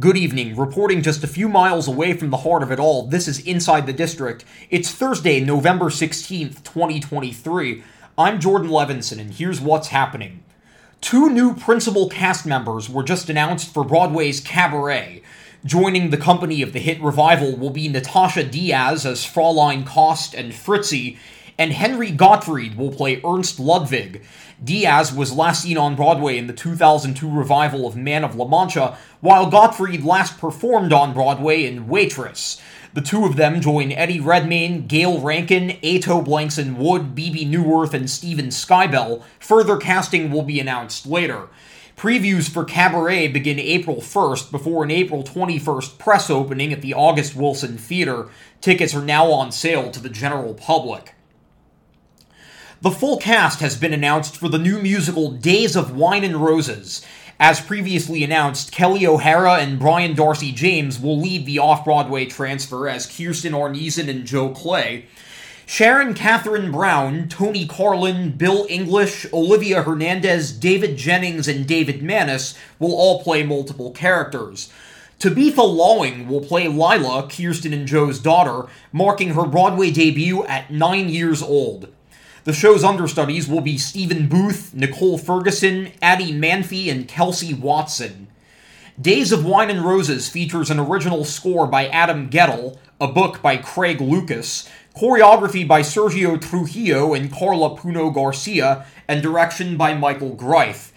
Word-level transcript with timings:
Good 0.00 0.16
evening. 0.16 0.56
Reporting 0.56 1.02
just 1.02 1.22
a 1.22 1.26
few 1.26 1.50
miles 1.50 1.86
away 1.86 2.14
from 2.14 2.30
the 2.30 2.38
heart 2.38 2.62
of 2.62 2.72
it 2.72 2.80
all, 2.80 3.08
this 3.08 3.28
is 3.28 3.40
Inside 3.40 3.86
the 3.86 3.92
District. 3.92 4.42
It's 4.70 4.90
Thursday, 4.90 5.38
November 5.38 5.90
16th, 5.90 6.64
2023. 6.64 7.84
I'm 8.16 8.40
Jordan 8.40 8.70
Levinson, 8.70 9.20
and 9.20 9.34
here's 9.34 9.60
what's 9.60 9.88
happening. 9.88 10.44
Two 11.02 11.28
new 11.28 11.54
principal 11.54 12.08
cast 12.08 12.46
members 12.46 12.88
were 12.88 13.02
just 13.02 13.28
announced 13.28 13.74
for 13.74 13.84
Broadway's 13.84 14.40
Cabaret. 14.40 15.20
Joining 15.62 16.08
the 16.08 16.16
company 16.16 16.62
of 16.62 16.72
the 16.72 16.80
hit 16.80 16.98
revival 17.02 17.54
will 17.54 17.68
be 17.68 17.86
Natascia 17.86 18.44
Diaz 18.44 19.04
as 19.04 19.26
Fraulein 19.26 19.84
Kost 19.84 20.32
and 20.32 20.54
Fritzi, 20.54 21.18
and 21.62 21.72
Henry 21.72 22.10
Gottfried 22.10 22.76
will 22.76 22.90
play 22.90 23.20
Ernst 23.24 23.60
Ludwig. 23.60 24.24
Diaz 24.64 25.14
was 25.14 25.32
last 25.32 25.62
seen 25.62 25.78
on 25.78 25.94
Broadway 25.94 26.36
in 26.36 26.48
the 26.48 26.52
2002 26.52 27.30
revival 27.30 27.86
of 27.86 27.94
Man 27.94 28.24
of 28.24 28.34
La 28.34 28.48
Mancha, 28.48 28.98
while 29.20 29.48
Gottfried 29.48 30.02
last 30.02 30.38
performed 30.38 30.92
on 30.92 31.14
Broadway 31.14 31.64
in 31.64 31.86
Waitress. 31.86 32.60
The 32.94 33.00
two 33.00 33.24
of 33.24 33.36
them 33.36 33.60
join 33.60 33.92
Eddie 33.92 34.18
Redmayne, 34.18 34.88
Gayle 34.88 35.20
Rankin, 35.20 35.70
Ato 35.84 36.20
Blankson 36.20 36.74
Wood, 36.74 37.14
Bebe 37.14 37.46
Neuwirth, 37.46 37.94
and 37.94 38.10
Steven 38.10 38.48
Skybell. 38.48 39.22
Further 39.38 39.76
casting 39.76 40.32
will 40.32 40.42
be 40.42 40.58
announced 40.58 41.06
later. 41.06 41.48
Previews 41.96 42.50
for 42.50 42.64
Cabaret 42.64 43.28
begin 43.28 43.60
April 43.60 43.98
1st 43.98 44.50
before 44.50 44.82
an 44.82 44.90
April 44.90 45.22
21st 45.22 45.96
press 45.98 46.28
opening 46.28 46.72
at 46.72 46.82
the 46.82 46.92
August 46.92 47.36
Wilson 47.36 47.78
Theater. 47.78 48.30
Tickets 48.60 48.96
are 48.96 49.04
now 49.04 49.30
on 49.30 49.52
sale 49.52 49.92
to 49.92 50.00
the 50.00 50.08
general 50.08 50.54
public. 50.54 51.14
The 52.82 52.90
full 52.90 53.18
cast 53.18 53.60
has 53.60 53.76
been 53.76 53.92
announced 53.92 54.36
for 54.36 54.48
the 54.48 54.58
new 54.58 54.80
musical 54.82 55.30
Days 55.30 55.76
of 55.76 55.94
Wine 55.94 56.24
and 56.24 56.34
Roses. 56.34 57.00
As 57.38 57.60
previously 57.60 58.24
announced, 58.24 58.74
Kelli 58.74 59.06
O'Hara 59.06 59.58
and 59.58 59.78
Brian 59.78 60.16
Darcy 60.16 60.50
James 60.50 60.98
will 60.98 61.16
lead 61.16 61.46
the 61.46 61.60
off 61.60 61.84
Broadway 61.84 62.26
transfer 62.26 62.88
as 62.88 63.06
Kirsten 63.06 63.52
Arnesen 63.52 64.08
and 64.08 64.24
Joe 64.24 64.48
Clay. 64.48 65.06
Sharon 65.64 66.12
Catherine 66.12 66.72
Brown, 66.72 67.28
Tony 67.28 67.68
Carlin, 67.68 68.32
Bill 68.32 68.66
English, 68.68 69.32
Olivia 69.32 69.84
Hernandez, 69.84 70.50
David 70.50 70.96
Jennings, 70.96 71.46
and 71.46 71.68
David 71.68 72.02
Manis 72.02 72.58
will 72.80 72.96
all 72.96 73.22
play 73.22 73.44
multiple 73.44 73.92
characters. 73.92 74.72
Tabitha 75.20 75.62
Lawing 75.62 76.26
will 76.26 76.40
play 76.40 76.66
Lila, 76.66 77.28
Kirsten 77.30 77.72
and 77.72 77.86
Joe's 77.86 78.18
daughter, 78.18 78.68
marking 78.90 79.34
her 79.34 79.46
Broadway 79.46 79.92
debut 79.92 80.42
at 80.46 80.72
nine 80.72 81.08
years 81.08 81.40
old. 81.40 81.86
The 82.44 82.52
show's 82.52 82.82
understudies 82.82 83.46
will 83.46 83.60
be 83.60 83.78
Stephen 83.78 84.26
Booth, 84.26 84.74
Nicole 84.74 85.16
Ferguson, 85.16 85.92
Addie 86.02 86.32
Manfi, 86.32 86.90
and 86.90 87.06
Kelsey 87.06 87.54
Watson. 87.54 88.26
Days 89.00 89.30
of 89.30 89.44
Wine 89.44 89.70
and 89.70 89.84
Roses 89.84 90.28
features 90.28 90.68
an 90.68 90.80
original 90.80 91.24
score 91.24 91.68
by 91.68 91.86
Adam 91.86 92.28
Guettel, 92.28 92.78
a 93.00 93.06
book 93.06 93.42
by 93.42 93.58
Craig 93.58 94.00
Lucas, 94.00 94.68
choreography 94.96 95.66
by 95.66 95.82
Sergio 95.82 96.40
Trujillo 96.40 97.14
and 97.14 97.32
Karla 97.32 97.76
Puno 97.76 98.12
Garcia, 98.12 98.86
and 99.06 99.22
direction 99.22 99.76
by 99.76 99.94
Michael 99.94 100.34
Greif. 100.34 100.92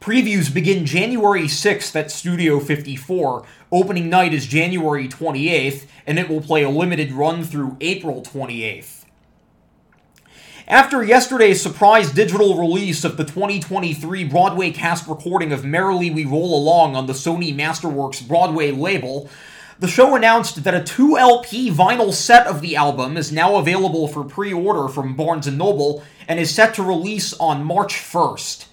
Previews 0.00 0.52
begin 0.52 0.86
January 0.86 1.42
6th 1.42 1.94
at 1.96 2.10
Studio 2.10 2.60
54. 2.60 3.44
Opening 3.70 4.08
night 4.08 4.32
is 4.32 4.46
January 4.46 5.06
28th, 5.06 5.84
and 6.06 6.18
it 6.18 6.30
will 6.30 6.40
play 6.40 6.62
a 6.62 6.70
limited 6.70 7.12
run 7.12 7.44
through 7.44 7.76
April 7.82 8.22
28th. 8.22 8.97
After 10.68 11.02
yesterday's 11.02 11.62
surprise 11.62 12.12
digital 12.12 12.58
release 12.58 13.02
of 13.02 13.16
the 13.16 13.24
2023 13.24 14.24
Broadway 14.24 14.70
cast 14.70 15.08
recording 15.08 15.50
of 15.50 15.64
Merrily 15.64 16.10
We 16.10 16.26
Roll 16.26 16.54
Along 16.54 16.94
on 16.94 17.06
the 17.06 17.14
Sony 17.14 17.56
Masterworks 17.56 18.28
Broadway 18.28 18.70
label, 18.70 19.30
the 19.78 19.88
show 19.88 20.14
announced 20.14 20.64
that 20.64 20.74
a 20.74 20.84
2 20.84 21.16
LP 21.16 21.70
vinyl 21.70 22.12
set 22.12 22.46
of 22.46 22.60
the 22.60 22.76
album 22.76 23.16
is 23.16 23.32
now 23.32 23.56
available 23.56 24.08
for 24.08 24.22
pre 24.24 24.52
order 24.52 24.88
from 24.88 25.16
Barnes 25.16 25.46
& 25.46 25.50
Noble 25.50 26.04
and 26.28 26.38
is 26.38 26.54
set 26.54 26.74
to 26.74 26.82
release 26.82 27.32
on 27.40 27.64
March 27.64 27.94
1st. 27.94 28.66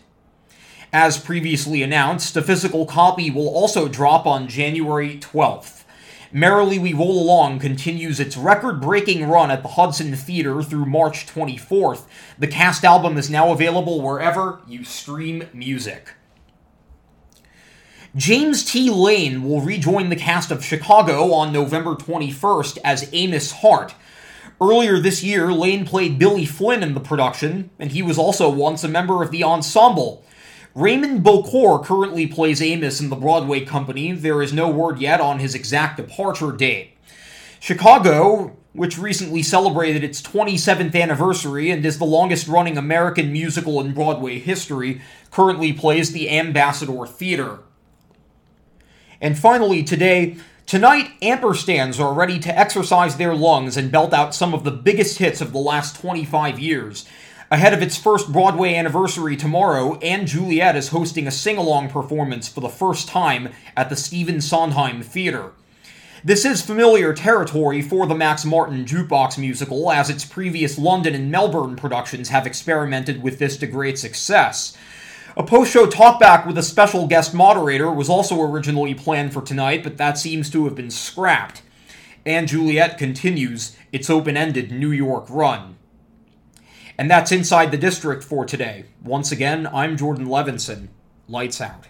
As 0.91 1.17
previously 1.17 1.81
announced, 1.81 2.35
a 2.35 2.41
physical 2.41 2.85
copy 2.85 3.31
will 3.31 3.47
also 3.47 3.87
drop 3.87 4.25
on 4.25 4.49
January 4.49 5.17
12th. 5.19 5.84
Merrily 6.35 6.77
We 6.77 6.91
Roll 6.91 7.23
Along 7.23 7.59
continues 7.59 8.19
its 8.19 8.35
record 8.35 8.81
breaking 8.81 9.29
run 9.29 9.49
at 9.49 9.61
the 9.61 9.69
Hudson 9.69 10.13
Theater 10.17 10.61
through 10.61 10.85
March 10.85 11.25
24th. 11.25 12.01
The 12.37 12.47
cast 12.47 12.83
album 12.83 13.17
is 13.17 13.29
now 13.29 13.53
available 13.53 14.01
wherever 14.01 14.59
you 14.67 14.83
stream 14.83 15.47
music. 15.53 16.09
James 18.17 18.69
T. 18.69 18.89
Lane 18.89 19.43
will 19.47 19.61
rejoin 19.61 20.09
the 20.09 20.17
cast 20.17 20.51
of 20.51 20.61
Chicago 20.61 21.31
on 21.31 21.53
November 21.53 21.95
21st 21.95 22.79
as 22.83 23.09
Amos 23.13 23.53
Hart. 23.53 23.95
Earlier 24.59 24.99
this 24.99 25.23
year, 25.23 25.53
Lane 25.53 25.85
played 25.85 26.19
Billy 26.19 26.45
Flynn 26.45 26.83
in 26.83 26.95
the 26.95 26.99
production, 26.99 27.69
and 27.79 27.93
he 27.93 28.01
was 28.01 28.17
also 28.17 28.49
once 28.49 28.83
a 28.83 28.89
member 28.89 29.23
of 29.23 29.31
the 29.31 29.45
ensemble. 29.45 30.25
Raymond 30.75 31.23
Bokhour 31.23 31.85
currently 31.85 32.27
plays 32.27 32.61
Amos 32.61 32.99
in 32.99 33.09
the 33.09 33.15
Broadway 33.15 33.63
company. 33.63 34.11
There 34.11 34.41
is 34.41 34.51
no 34.51 34.67
word 34.69 34.99
yet 34.99 35.21
on 35.21 35.39
his 35.39 35.55
exact 35.55 35.95
departure 35.95 36.51
date. 36.51 36.97
Chicago, 37.61 38.57
which 38.73 38.97
recently 38.97 39.41
celebrated 39.41 40.03
its 40.03 40.21
27th 40.21 40.93
anniversary 40.93 41.71
and 41.71 41.85
is 41.85 41.97
the 41.97 42.03
longest 42.03 42.49
running 42.49 42.77
American 42.77 43.31
musical 43.31 43.79
in 43.79 43.93
Broadway 43.93 44.37
history, 44.37 44.99
currently 45.31 45.71
plays 45.71 46.11
the 46.11 46.29
Ambassador 46.29 47.05
Theater. 47.05 47.59
And 49.21 49.39
finally, 49.39 49.81
today, 49.81 50.35
tonight, 50.65 51.11
amperstands 51.21 52.01
are 52.01 52.13
ready 52.13 52.37
to 52.39 52.59
exercise 52.59 53.15
their 53.15 53.33
lungs 53.33 53.77
and 53.77 53.93
belt 53.93 54.13
out 54.13 54.35
some 54.35 54.53
of 54.53 54.65
the 54.65 54.71
biggest 54.71 55.19
hits 55.19 55.39
of 55.39 55.53
the 55.53 55.57
last 55.57 55.95
25 55.95 56.59
years. 56.59 57.05
Ahead 57.55 57.73
of 57.73 57.81
its 57.81 57.95
first 57.95 58.33
Broadway 58.33 58.75
anniversary 58.75 59.37
tomorrow, 59.37 59.97
& 59.99 60.25
Juliet 60.25 60.75
is 60.75 60.89
hosting 60.89 61.25
a 61.25 61.31
sing 61.31 61.55
along 61.55 61.89
performance 61.89 62.49
for 62.49 62.59
the 62.59 62.67
first 62.67 63.07
time 63.07 63.47
at 63.77 63.89
the 63.89 63.95
Stephen 63.95 64.41
Sondheim 64.41 65.01
Theater. 65.01 65.51
This 66.21 66.43
is 66.43 66.61
familiar 66.61 67.13
territory 67.13 67.81
for 67.81 68.07
the 68.07 68.13
Max 68.13 68.43
Martin 68.43 68.83
Jukebox 68.83 69.37
musical, 69.37 69.89
as 69.89 70.09
its 70.09 70.25
previous 70.25 70.77
London 70.77 71.15
and 71.15 71.31
Melbourne 71.31 71.77
productions 71.77 72.27
have 72.27 72.45
experimented 72.45 73.23
with 73.23 73.39
this 73.39 73.55
to 73.59 73.67
great 73.67 73.97
success. 73.97 74.75
A 75.37 75.43
post 75.43 75.71
show 75.71 75.85
talkback 75.85 76.45
with 76.45 76.57
a 76.57 76.61
special 76.61 77.07
guest 77.07 77.33
moderator 77.33 77.89
was 77.89 78.09
also 78.09 78.41
originally 78.41 78.93
planned 78.93 79.31
for 79.31 79.41
tonight, 79.41 79.81
but 79.81 79.95
that 79.95 80.17
seems 80.17 80.49
to 80.49 80.65
have 80.65 80.75
been 80.75 80.91
scrapped. 80.91 81.61
& 82.25 82.25
Juliet 82.25 82.97
continues 82.97 83.77
its 83.93 84.09
open 84.09 84.35
ended 84.35 84.73
New 84.73 84.91
York 84.91 85.25
run. 85.29 85.77
And 86.97 87.11
that's 87.11 87.31
Inside 87.31 87.71
the 87.71 87.77
District 87.77 88.23
for 88.23 88.45
today. 88.45 88.85
Once 89.03 89.31
again, 89.31 89.67
I'm 89.67 89.97
Jordan 89.97 90.27
Levinson. 90.27 90.87
Lights 91.27 91.59
out. 91.59 91.87